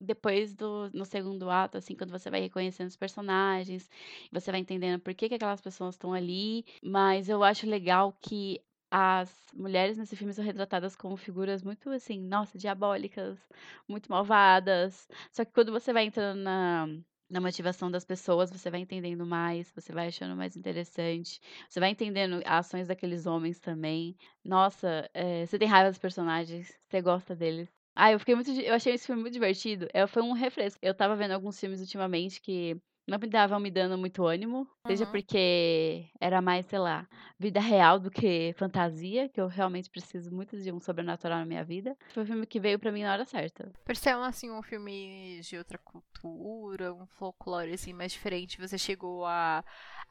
[0.01, 3.90] depois do no segundo ato, assim, quando você vai reconhecendo os personagens,
[4.31, 6.64] você vai entendendo por que, que aquelas pessoas estão ali.
[6.85, 12.20] Mas eu acho legal que as mulheres nesse filme são retratadas como figuras muito, assim,
[12.20, 13.40] nossa, diabólicas,
[13.88, 15.09] muito malvadas.
[15.33, 16.87] Só que quando você vai entrando na,
[17.30, 21.90] na motivação das pessoas, você vai entendendo mais, você vai achando mais interessante, você vai
[21.90, 24.16] entendendo ações daqueles homens também.
[24.44, 27.68] Nossa, eh, você tem raiva dos personagens, você gosta deles.
[27.94, 28.50] Ah, eu fiquei muito.
[28.50, 29.88] Eu achei esse filme muito divertido.
[29.92, 30.78] É, foi um refresco.
[30.82, 32.76] Eu tava vendo alguns filmes ultimamente que
[33.07, 34.69] não me davam me dando muito ânimo.
[34.87, 35.11] Seja Uhum.
[35.12, 40.57] porque era mais, sei lá, vida real do que fantasia, que eu realmente preciso muito
[40.57, 41.97] de um sobrenatural na minha vida.
[42.12, 43.71] Foi um filme que veio pra mim na hora certa.
[43.85, 48.77] Por ser um, assim, um filme de outra cultura, um folclore assim, mais diferente, você
[48.77, 49.64] chegou a,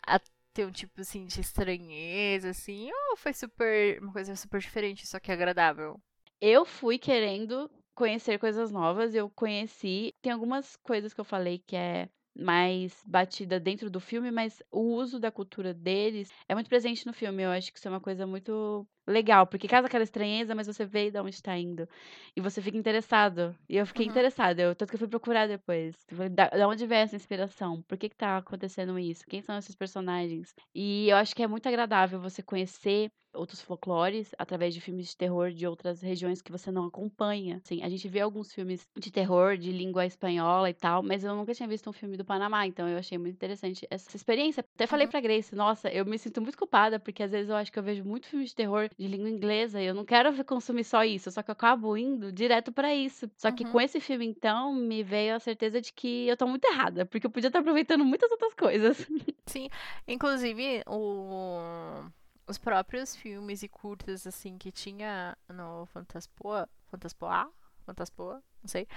[0.07, 0.19] a
[0.53, 4.01] ter um tipo assim de estranheza, assim, ou foi super.
[4.01, 5.99] uma coisa super diferente, só que agradável?
[6.39, 10.13] Eu fui querendo conhecer coisas novas, eu conheci.
[10.21, 14.81] Tem algumas coisas que eu falei que é mais batida dentro do filme, mas o
[14.81, 17.43] uso da cultura deles é muito presente no filme.
[17.43, 20.85] Eu acho que isso é uma coisa muito legal, porque causa aquela estranheza, mas você
[20.85, 21.87] vê de onde está indo.
[22.35, 23.55] E você fica interessado.
[23.69, 24.05] E eu fiquei Uhum.
[24.05, 25.95] interessada, eu, tanto que eu fui procurar depois.
[26.31, 27.81] Da, da onde veio essa inspiração?
[27.83, 29.23] Por que que tá acontecendo isso?
[29.27, 30.53] Quem são esses personagens?
[30.73, 35.17] E eu acho que é muito agradável você conhecer outros folclores através de filmes de
[35.17, 37.57] terror de outras regiões que você não acompanha.
[37.57, 41.35] Assim, a gente vê alguns filmes de terror de língua espanhola e tal, mas eu
[41.35, 44.65] nunca tinha visto um filme do Panamá, então eu achei muito interessante essa experiência.
[44.75, 45.11] Até falei Uhum.
[45.11, 47.83] pra Grace, nossa, eu me sinto muito culpada, porque às vezes eu acho que eu
[47.83, 51.29] vejo muito filme de terror de língua inglesa e eu não quero consumir só isso,
[51.31, 53.29] só que eu acabo indo direto pra isso.
[53.37, 53.71] Só que Uhum.
[53.71, 57.25] com esse filme, então, me veio a certeza de que eu tô muito errada, porque
[57.27, 59.07] eu podia estar aproveitando muitas outras coisas.
[59.47, 59.67] Sim,
[60.07, 62.03] inclusive o-
[62.47, 67.51] os próprios filmes e curtas assim que tinha no Fantaspoa, Fantaspoa,
[67.85, 68.87] Fantaspoa, não sei,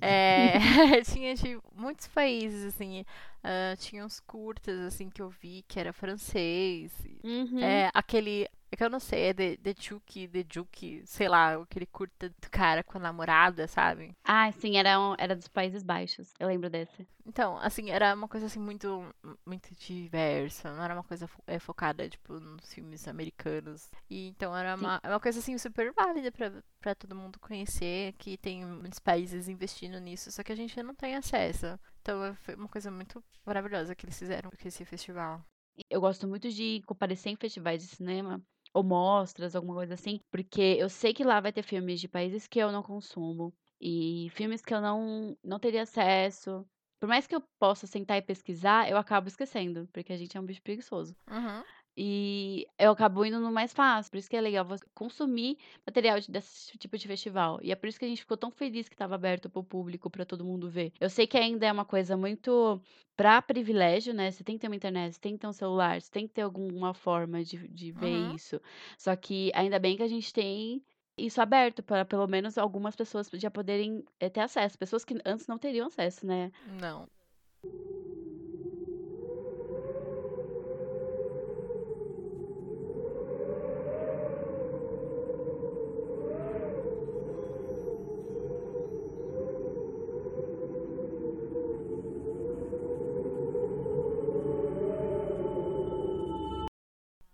[0.00, 0.52] é,
[1.04, 3.04] tinha de muitos países assim,
[3.42, 6.92] ah, tinha uns curtas assim que eu vi que era francês,
[7.24, 7.60] Uhum.
[7.60, 11.54] é aquele é que eu não sei, é The, The Juke, The Juke, sei lá,
[11.54, 14.12] aquele curta do cara com a namorada, sabe?
[14.24, 16.32] Ah, sim, era, um- era dos Países Baixos.
[16.38, 17.06] Eu lembro desse.
[17.24, 19.04] Então, assim, era uma coisa assim muito
[19.46, 23.88] muito diversa, não era uma coisa fo- é, focada tipo nos filmes americanos.
[24.10, 24.82] E então era Sim.
[24.84, 29.00] uma, é uma coisa assim super válida pra para todo mundo conhecer, que tem muitos
[29.00, 31.78] países investindo nisso, só que a gente não tem acesso.
[32.00, 35.44] Então é- foi uma coisa muito maravilhosa que eles fizeram com esse festival.
[35.90, 38.40] Eu gosto muito de comparecer em festivais de cinema
[38.72, 42.46] ou mostras, alguma coisa assim, porque eu sei que lá vai ter filmes de países
[42.46, 46.66] que eu não consumo e filmes que eu não, não teria acesso.
[46.98, 50.40] Por mais que eu possa sentar e pesquisar, eu acabo esquecendo, porque a gente é
[50.40, 51.14] um bicho preguiçoso.
[51.30, 51.62] Uhum.
[51.96, 54.10] E eu acabo indo no mais fácil.
[54.10, 55.56] Por isso que é legal você consumir
[55.86, 57.58] material de- desse tipo de festival.
[57.62, 59.64] E é por isso que a gente ficou tão feliz que estava aberto para o
[59.64, 60.92] público, para todo mundo ver.
[61.00, 62.80] Eu sei que ainda é uma coisa muito
[63.16, 64.30] pra privilégio, né?
[64.30, 66.34] Você tem que ter uma internet, você tem que ter um celular, você tem que
[66.34, 68.34] ter alguma forma de, de ver Uhum.
[68.34, 68.60] isso.
[68.98, 70.82] Só que ainda bem que a gente tem
[71.16, 74.76] isso aberto para pelo menos algumas pessoas já poderem eh, ter acesso.
[74.78, 76.52] Pessoas que antes não teriam acesso, né?
[76.78, 77.08] Não.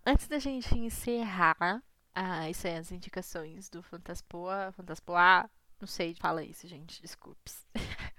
[0.05, 1.81] Antes da gente encerrar,
[2.13, 7.65] ah, isso é as indicações do Fantaspoa, Fantaspoa, não sei, fala isso, gente, desculpes.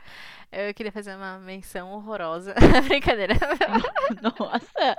[0.50, 2.54] Eu queria fazer uma menção horrorosa.
[2.88, 3.34] Brincadeira.
[4.22, 4.96] Nossa!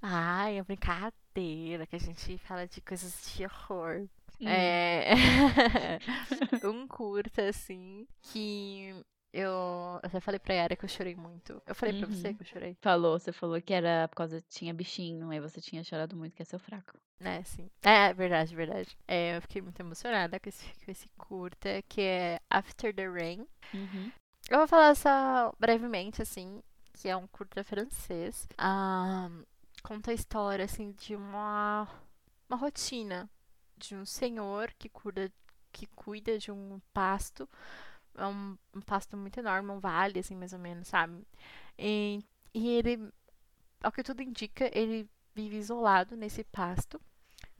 [0.00, 4.08] Ai, é brincadeira que a gente fala de coisas de horror.
[4.40, 4.48] Hum.
[4.48, 5.10] É.
[6.64, 8.94] um curta, assim, que
[9.32, 11.62] eu até falei pra Yara que eu chorei muito.
[11.66, 12.34] Eu falei pra você Uhum.
[12.34, 15.82] que eu chorei, Falou, você falou que era por causa tinha bichinho, aí você tinha
[15.84, 16.98] chorado muito, que é seu fraco.
[17.20, 17.42] né?
[17.44, 17.68] Sim.
[17.82, 18.96] É, verdade, verdade.
[19.06, 23.46] É, eu fiquei muito emocionada com esse, com esse curta, que é After the Rain.
[23.74, 24.10] Uhum.
[24.48, 26.62] Eu vou falar só brevemente, assim,
[26.94, 28.48] que é um curta francês.
[28.58, 29.28] Ah,
[29.82, 31.86] conta a história, assim, de uma,
[32.48, 33.28] uma rotina
[33.76, 35.30] de um senhor que cuida,
[35.70, 37.46] que cuida de um pasto.
[38.16, 41.22] É um, um pasto muito enorme, um vale, assim, mais ou menos, sabe?
[41.78, 43.10] E, e ele,
[43.82, 47.00] ao que tudo indica, ele vive isolado nesse pasto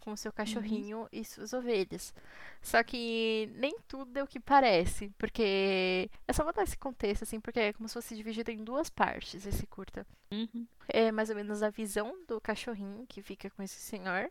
[0.01, 2.13] com o seu cachorrinho e suas ovelhas.
[2.61, 7.39] Só que nem tudo é o que parece, porque é só botar esse contexto assim,
[7.39, 10.07] porque é como se fosse dividido em duas partes esse curta.
[10.33, 10.67] Uhum.
[10.89, 14.31] É mais ou menos a visão do cachorrinho que fica com esse senhor.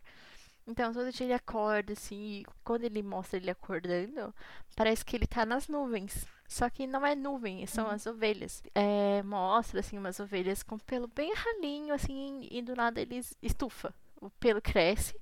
[0.70, 4.34] Então, todo dia ele acorda, assim, e quando ele mostra ele acordando,
[4.76, 6.28] parece que ele tá nas nuvens.
[6.48, 7.92] Só que não é nuvem, são Uhum.
[7.92, 8.64] as ovelhas.
[8.76, 13.94] É, mostra, assim, umas ovelhas com pelo bem ralinho, assim, e do nada ele estufa.
[14.22, 15.16] O pelo cresce.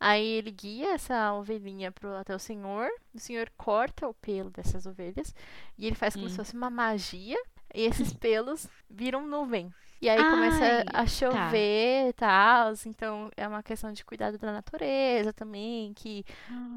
[0.00, 2.88] Aí ele guia essa ovelhinha pro, até o senhor.
[3.14, 5.34] O senhor corta o pelo dessas ovelhas.
[5.78, 6.30] E ele faz como Hum.
[6.30, 7.38] se fosse uma magia.
[7.74, 9.72] E esses pelos viram nuvem.
[10.00, 12.72] E aí começa Ai, a chover e tal.
[12.86, 15.92] Então é uma questão de cuidado da natureza também.
[15.94, 16.24] Que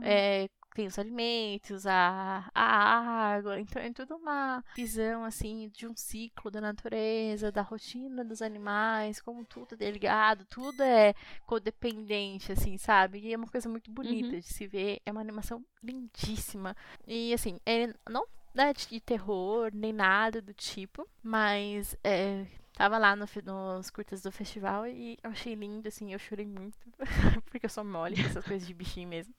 [0.01, 3.59] é, tem os alimentos, a, a água.
[3.59, 9.19] Então é tudo uma visão assim de um ciclo da natureza, da rotina dos animais,
[9.21, 11.13] como tudo é ligado, tudo é
[11.45, 13.19] codependente, assim, sabe?
[13.19, 14.39] E é uma coisa muito bonita Uhum.
[14.39, 14.99] de se ver.
[15.05, 16.75] É uma animação lindíssima.
[17.07, 22.45] E assim, ele não é de terror, nem nada do tipo, mas é,
[22.79, 23.25] Tava lá no
[23.75, 26.77] nos curtas do festival e eu achei lindo, assim, eu chorei muito.
[27.51, 29.33] porque eu sou mole com essas coisas de bichinho mesmo.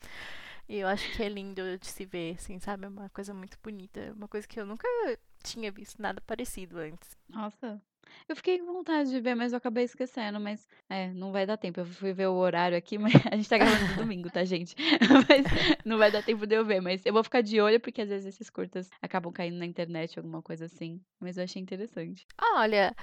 [0.68, 2.84] E eu acho que é lindo de se ver, assim, sabe?
[2.84, 4.12] É uma coisa muito bonita.
[4.14, 4.86] Uma coisa que eu nunca
[5.42, 7.16] tinha visto nada parecido antes.
[7.30, 7.80] Nossa.
[8.28, 10.38] Eu fiquei com vontade de ver, mas eu acabei esquecendo.
[10.38, 11.80] Mas, é, não vai dar tempo.
[11.80, 14.76] Eu fui ver o horário aqui, mas a gente tá gravando no domingo, tá, gente?
[15.26, 15.46] Mas
[15.82, 16.82] não vai dar tempo de eu ver.
[16.82, 20.18] Mas eu vou ficar de olho, porque às vezes esses curtas acabam caindo na internet,
[20.18, 21.00] alguma coisa assim.
[21.18, 22.26] Mas eu achei interessante.
[22.38, 22.94] Olha,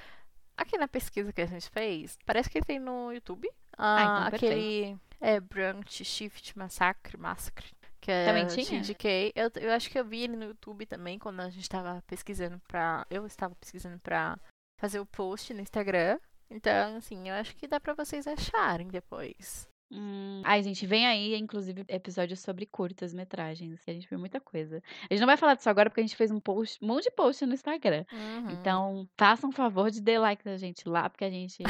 [0.57, 3.49] aqui na pesquisa que a gente fez, parece que tem no YouTube.
[3.77, 4.97] Ah, então aquele.
[5.21, 7.71] É, Brunch Shift Massacre, Massacre.
[7.99, 8.81] Que é Também tinha?
[8.81, 9.33] TDK.
[9.35, 12.59] Eu, eu acho que eu vi ele no YouTube também, quando a gente tava pesquisando
[12.67, 13.05] pra.
[13.09, 14.37] Eu estava pesquisando pra
[14.79, 16.19] fazer o post no Instagram.
[16.49, 19.67] Então, assim, eu acho que dá pra vocês acharem depois.
[19.89, 23.83] Hum, Ai, gente, vem aí, inclusive, episódios sobre curtas metragens.
[23.83, 24.81] que A gente viu muita coisa.
[25.09, 27.05] A gente não vai falar disso agora porque a gente fez um, post, um monte
[27.05, 28.05] de post no Instagram.
[28.11, 28.51] Uhum.
[28.51, 31.63] Então, façam um favor de dar like na gente lá, porque a gente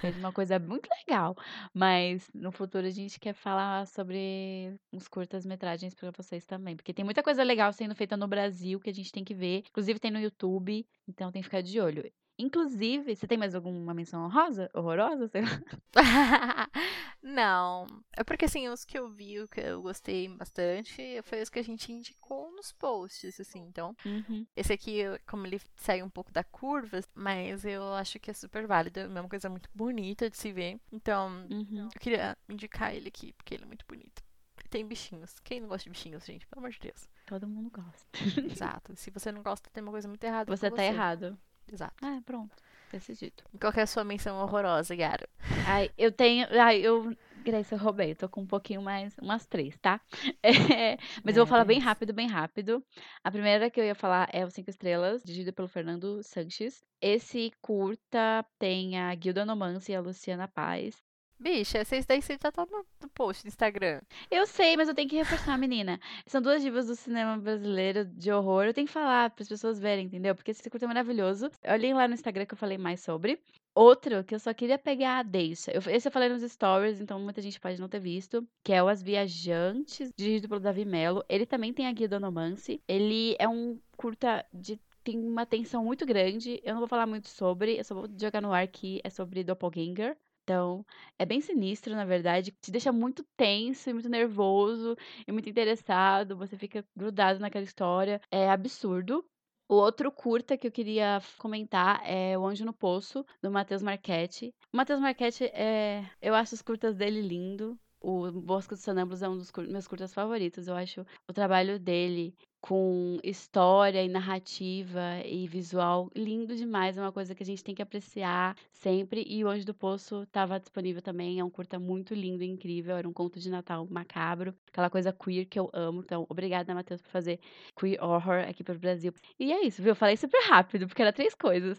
[0.00, 1.36] fez uma coisa muito legal.
[1.72, 6.76] Mas no futuro a gente quer falar sobre uns curtas-metragens pra vocês também.
[6.76, 9.64] Porque tem muita coisa legal sendo feita no Brasil que a gente tem que ver.
[9.68, 12.10] Inclusive tem no YouTube, então tem que ficar de olho.
[12.36, 14.68] Inclusive, você tem mais alguma menção honrosa?
[14.74, 15.28] Horrorosa?
[15.28, 15.48] Sei lá.
[17.26, 17.86] Não.
[18.14, 21.58] É porque, assim, os que eu vi, o que eu gostei bastante, foi os que
[21.58, 23.60] a gente indicou nos posts, assim.
[23.60, 24.46] Então, Uhum.
[24.54, 28.66] esse aqui, como ele sai um pouco da curva, mas eu acho que é super
[28.66, 29.00] válido.
[29.00, 30.78] É uma coisa muito bonita de se ver.
[30.92, 31.88] Então, Uhum.
[31.94, 34.22] eu queria indicar ele aqui, porque ele é muito bonito.
[34.70, 35.38] Tem bichinhos.
[35.40, 36.46] Quem não gosta de bichinhos, gente?
[36.48, 37.08] Pelo amor de Deus.
[37.26, 38.06] Todo mundo gosta.
[38.44, 38.94] Exato.
[38.96, 41.38] Se você não gosta, tem uma coisa muito errada Você com tá errado.
[41.72, 41.94] Exato.
[42.04, 42.54] Ah, pronto.
[42.90, 43.42] Decidido.
[43.60, 45.28] Qual é a sua menção horrorosa, Yara?
[45.66, 46.46] Ai, eu tenho.
[46.50, 47.14] Ai, eu.
[47.44, 48.12] Grace, eu roubei.
[48.12, 49.16] Eu tô com um pouquinho mais.
[49.18, 50.00] Umas três, tá?
[50.42, 52.84] É, mas eu vou falar bem rápido, bem rápido.
[53.22, 56.82] A primeira que eu ia falar é o Cinco Estrelas, dirigido pelo Fernando Sanches.
[57.00, 61.02] Esse curta tem a Gilda Nomance e a Luciana Paz.
[61.38, 64.00] Bicha, esses daí você já tá no, no post do Instagram.
[64.30, 66.00] Eu sei, mas eu tenho que reforçar, menina.
[66.26, 68.64] São duas divas do cinema brasileiro de horror.
[68.64, 70.34] Eu tenho que falar para as pessoas verem, entendeu?
[70.34, 71.50] Porque esse curta é maravilhoso.
[71.66, 73.40] Olhem lá no Instagram que eu falei mais sobre.
[73.74, 75.72] Outro que eu só queria pegar a deixa.
[75.72, 78.46] Eu, esse eu falei nos stories, então muita gente pode não ter visto.
[78.62, 81.24] Que é o As Viajantes, dirigido pelo Davi Mello.
[81.28, 82.80] Ele também tem a Guia do Anomance.
[82.86, 84.80] Ele é um curta de.
[85.02, 86.60] Tem uma tensão muito grande.
[86.64, 89.44] Eu não vou falar muito sobre, eu só vou jogar no ar que é sobre
[89.44, 90.16] Doppelganger.
[90.44, 90.84] Então,
[91.18, 92.52] é bem sinistro, na verdade.
[92.60, 94.94] Te deixa muito tenso e muito nervoso
[95.26, 96.36] e muito interessado.
[96.36, 98.20] Você fica grudado naquela história.
[98.30, 99.24] É absurdo.
[99.66, 104.54] O outro curta que eu queria comentar é O Anjo no Poço, do Matheus Marchetti.
[104.70, 106.04] O Matheus Marchetti, é...
[106.20, 107.78] eu acho os curtas dele lindo.
[107.98, 110.68] O Bosque dos Sonâmbulos é um dos meus curtas favoritos.
[110.68, 116.96] Eu acho o trabalho dele com história e narrativa e visual lindo demais.
[116.96, 119.22] É uma coisa que a gente tem que apreciar sempre.
[119.28, 121.38] E O Anjo do Poço estava disponível também.
[121.38, 122.96] É um curta muito lindo e incrível.
[122.96, 124.54] Era um conto de Natal macabro.
[124.68, 126.00] Aquela coisa queer que eu amo.
[126.00, 127.38] Então, obrigada, Matheus, por fazer
[127.78, 129.12] queer horror aqui pro Brasil.
[129.38, 129.90] E é isso, viu?
[129.90, 131.78] Eu falei super rápido, porque era três coisas.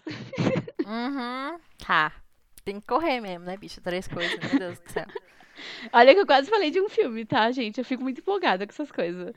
[0.86, 1.60] Uhum.
[1.84, 2.14] Tá.
[2.64, 3.82] Tem que correr mesmo, né, bicho?
[3.82, 5.08] Três coisas, meu Deus do céu.
[5.92, 7.78] Olha que eu quase falei de um filme, tá, gente?
[7.78, 9.34] Eu fico muito empolgada com essas coisas.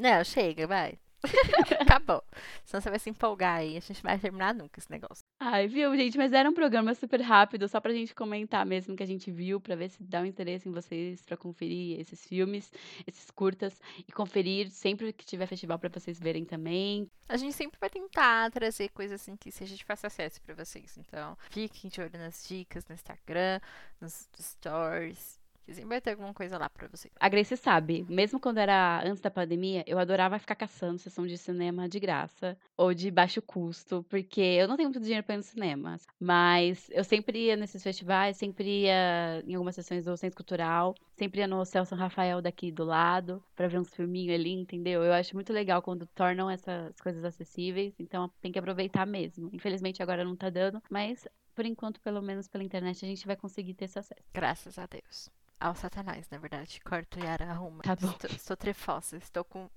[0.00, 0.98] Não, chega, vai.
[1.80, 2.22] Acabou.
[2.64, 3.76] Senão você vai se empolgar aí.
[3.76, 5.22] A gente vai terminar nunca esse negócio.
[5.40, 6.18] Ai, viu, gente?
[6.18, 9.60] Mas era um programa super rápido, só pra gente comentar mesmo que a gente viu,
[9.60, 12.72] pra ver se dá um interesse em vocês pra conferir esses filmes,
[13.06, 17.08] esses curtas e conferir sempre que tiver festival pra vocês verem também.
[17.28, 20.98] A gente sempre vai tentar trazer coisas assim que seja de fácil acesso pra vocês.
[20.98, 23.60] Então, fiquem de olho nas dicas no Instagram,
[24.00, 25.41] nos stories.
[25.64, 27.12] Que sempre vai ter alguma coisa lá pra vocês.
[27.20, 31.38] A Grace sabe, mesmo quando era antes da pandemia, eu adorava ficar caçando sessão de
[31.38, 35.38] cinema de graça ou de baixo custo, porque eu não tenho muito dinheiro pra ir
[35.38, 35.96] no cinema.
[36.18, 41.40] Mas eu sempre ia nesses festivais, sempre ia em algumas sessões do Centro Cultural, sempre
[41.40, 45.04] ia no Celso Rafael daqui do lado pra ver uns filminhos ali, entendeu?
[45.04, 49.48] Eu acho muito legal quando tornam essas coisas acessíveis, então tem que aproveitar mesmo.
[49.52, 53.36] Infelizmente agora não tá dando, mas por enquanto, pelo menos pela internet, a gente vai
[53.36, 54.20] conseguir ter esse acesso.
[54.34, 55.30] Graças a Deus.
[55.60, 56.80] Ao Satanás, na verdade.
[56.80, 57.84] Corto e arruma.
[57.84, 58.10] Tá bom.
[58.10, 59.16] Estou, estou trefosa.
[59.16, 59.70] Estou com.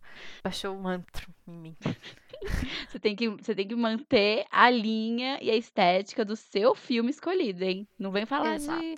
[0.44, 1.78] Baixou um antro em mim.
[2.90, 7.10] Você tem, que, você tem que manter a linha e a estética do seu filme
[7.10, 7.88] escolhido, hein?
[7.98, 8.80] Não vem falar Exato.
[8.80, 8.96] de.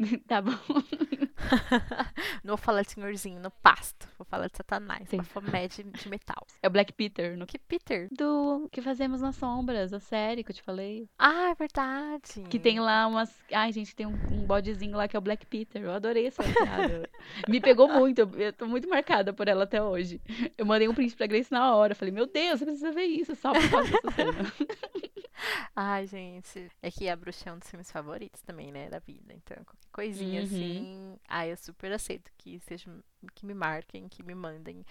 [0.26, 0.52] Tá bom.
[2.44, 4.08] Não vou falar de senhorzinho no pasto.
[4.18, 5.08] Vou falar de Satanás.
[5.08, 5.18] Sim.
[5.18, 6.46] Bafomé de, de metal.
[6.62, 8.08] É o Black Peter, no Que Peter.
[8.10, 11.08] do que fazemos nas sombras, a série que eu te falei.
[11.18, 12.42] Ah, é verdade.
[12.48, 13.30] Que tem lá umas.
[13.52, 15.82] Ai, gente, tem um, um bodezinho lá que é o Black Peter.
[15.82, 17.08] Eu adorei essa piada.
[17.48, 18.20] Me pegou muito.
[18.20, 20.20] Eu, eu tô muito marcada por ela até hoje.
[20.56, 21.94] Eu mandei um print pra Grace na hora.
[21.94, 24.52] Falei, meu Deus, você precisa ver isso, só por causa dessa cena.
[25.74, 26.70] Ai, gente.
[26.82, 28.88] É que a bruxa é um dos filmes favoritos também, né?
[28.88, 29.32] Da vida.
[29.32, 30.46] Então, qualquer coisinha Uhum.
[30.46, 31.16] assim.
[31.28, 32.90] Ai, eu super aceito que seja.
[33.34, 34.84] Que me marquem, que me mandem.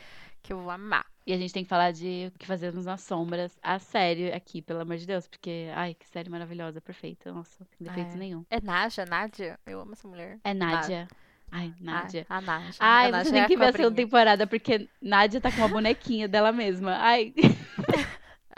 [0.43, 1.05] Que eu vou amar.
[1.25, 4.61] E a gente tem que falar de o que fazemos nas sombras, a série aqui,
[4.61, 8.17] pelo amor de Deus, porque, ai, que série maravilhosa, perfeita, nossa, sem defeitos É.
[8.17, 8.45] nenhum.
[8.49, 9.59] É Naja, Nádia?
[9.65, 10.39] Eu amo essa mulher.
[10.43, 11.07] É Nádia.
[11.51, 12.27] Ai, Nádia.
[12.29, 12.75] Ah, a Nádia.
[12.79, 15.51] Ai, A Nádia você é tem a que ver a segunda temporada, porque Nádia tá
[15.51, 16.95] com uma bonequinha dela mesma.
[16.99, 17.39] Ai, Ah,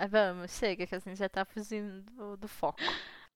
[0.09, 2.79] Vamos, chega, que a gente já tá fugindo do, do foco.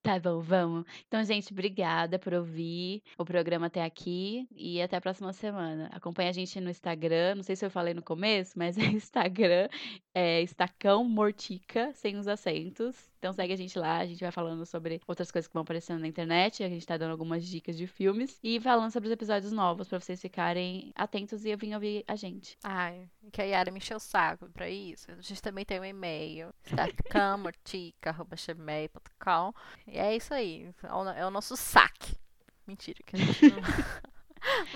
[0.06, 0.84] Tá bom, vamos.
[1.08, 5.90] Então, gente, obrigada por ouvir o programa até aqui e até a próxima semana.
[5.92, 9.68] Acompanhe a gente no Instagram, não sei se eu falei no começo, mas é Instagram,
[10.14, 13.10] é Estacão Mortica, sem os acentos.
[13.18, 16.00] Então segue a gente lá, a gente vai falando sobre outras coisas que vão aparecendo
[16.00, 19.52] na internet, a gente tá dando algumas dicas de filmes e falando sobre os episódios
[19.52, 22.56] novos pra vocês ficarem atentos e vir ouvir a gente.
[22.62, 25.10] Ai, que a Yara me encheu o saco pra isso.
[25.10, 29.54] A gente também tem um e-mail, estacamortica.gmail.com
[29.86, 32.14] e é isso aí, é o, é o nosso saque.
[32.66, 33.62] Mentira, que a gente não...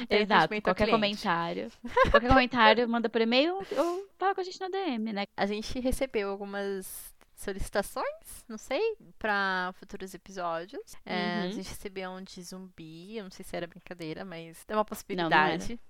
[0.09, 1.70] Exato, qualquer comentário.
[2.11, 5.26] Qualquer comentário, manda por e-mail ou fala com a gente na DM, né?
[5.36, 10.95] A gente recebeu algumas solicitações, não sei, para futuros episódios.
[11.05, 11.53] É, A Uhum.
[11.53, 15.41] gente recebeu um de zumbi, eu não sei se era brincadeira, mas é uma não
[15.41, 15.68] era.
[15.68, 15.80] possibilidade.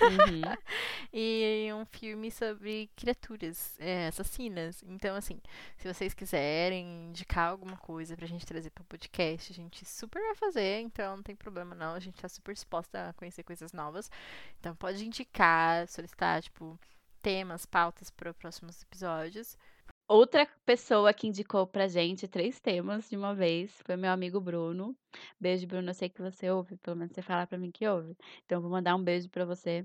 [0.00, 0.56] Uhum.
[1.12, 4.82] e um filme sobre criaturas é, assassinas.
[4.86, 5.40] Então, assim,
[5.76, 10.34] se vocês quiserem indicar alguma coisa pra gente trazer pro podcast, a gente super vai
[10.36, 11.94] fazer, então não tem problema não.
[11.94, 14.10] A gente tá super disposta a conhecer coisas novas.
[14.58, 16.78] Então pode indicar, solicitar, tipo,
[17.22, 19.56] temas, pautas para próximos episódios.
[20.08, 24.96] Outra pessoa que indicou pra gente três temas de uma vez foi meu amigo Bruno.
[25.38, 25.90] Beijo, Bruno.
[25.90, 28.16] Eu sei que você ouve, pelo menos você fala pra mim que ouve.
[28.46, 29.84] Então eu vou mandar um beijo pra você,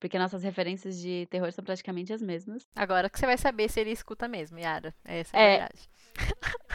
[0.00, 2.66] porque nossas referências de terror são praticamente as mesmas.
[2.74, 4.92] Agora que você vai saber se ele escuta mesmo, Yara.
[5.04, 5.58] Essa é a É.
[5.58, 5.88] verdade.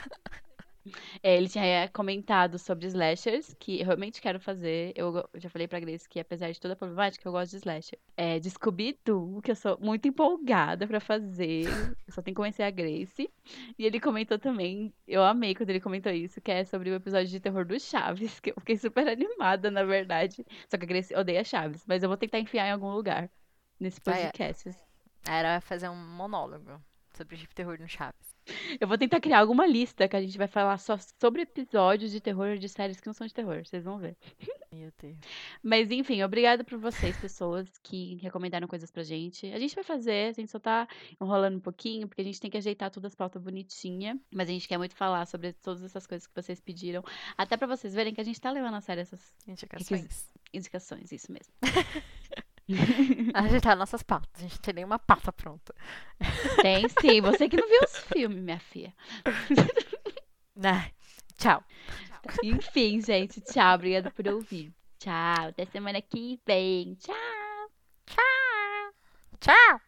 [1.21, 4.93] É, ele tinha comentado sobre slashers, que eu realmente quero fazer.
[4.95, 7.99] Eu já falei pra Grace que, apesar de toda a problemática, eu gosto de slasher.
[8.15, 11.65] É, de Scooby-Doo, que eu sou muito empolgada pra fazer.
[12.07, 13.29] Eu só tenho que convencer a Grace.
[13.77, 17.27] E ele comentou também, eu amei quando ele comentou isso, que é sobre o episódio
[17.27, 20.45] de terror do Chaves, que eu fiquei super animada, na verdade.
[20.69, 23.29] Só que a Grace odeia Chaves, mas eu vou tentar enfiar em algum lugar
[23.79, 24.01] nesse é.
[24.03, 24.69] podcast.
[25.27, 26.81] A Yara vai fazer um monólogo
[27.13, 28.36] sobre terror no Chaves.
[28.79, 32.19] Eu vou tentar criar alguma lista que a gente vai falar só sobre episódios de
[32.19, 34.15] terror de séries que não são de terror, vocês vão ver.
[34.71, 35.17] Meu Deus.
[35.63, 39.51] Mas enfim, obrigada por vocês, pessoas que recomendaram coisas pra gente.
[39.51, 40.87] A gente vai fazer, a gente só tá
[41.19, 44.19] enrolando um pouquinho, porque a gente tem que ajeitar todas as pautas bonitinha.
[44.31, 47.03] Mas a gente quer muito falar sobre todas essas coisas que vocês pediram.
[47.37, 50.29] Até pra vocês verem que a gente tá levando a sério essas Indicações.
[50.53, 51.53] indicações, isso mesmo.
[53.33, 54.29] Ajeitar nossas pautas.
[54.35, 55.73] A gente não tem nenhuma pauta pronta.
[56.61, 58.93] Tem sim, você que não viu os filmes, minha filha.
[60.61, 60.91] Ai,
[61.37, 61.63] tchau.
[62.43, 64.73] Enfim, gente, tchau, obrigada por ouvir.
[64.99, 66.95] Tchau, até semana que vem.
[66.95, 67.15] Tchau.
[68.05, 68.93] Tchau.
[69.39, 69.86] Tchau.